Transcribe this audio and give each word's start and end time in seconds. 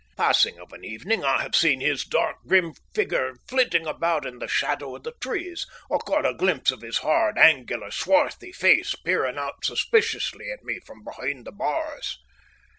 Passing 0.17 0.57
of 0.57 0.73
an 0.73 0.83
evening 0.83 1.23
I 1.23 1.43
have 1.43 1.55
seen 1.55 1.79
his 1.79 2.03
dark, 2.03 2.37
grim 2.47 2.73
figure 2.95 3.35
flitting 3.47 3.85
about 3.85 4.25
in 4.25 4.39
the 4.39 4.47
shadow 4.47 4.95
of 4.95 5.03
the 5.03 5.13
trees, 5.21 5.67
or 5.91 5.99
caught 5.99 6.25
a 6.25 6.33
glimpse 6.33 6.71
of 6.71 6.81
his 6.81 6.97
hard, 6.97 7.37
angular, 7.37 7.91
swarthy 7.91 8.51
face 8.51 8.95
peering 8.95 9.37
out 9.37 9.63
suspiciously 9.63 10.49
at 10.51 10.63
me 10.63 10.79
from 10.79 11.03
behind 11.03 11.45
the 11.45 11.51
bars. 11.51 12.17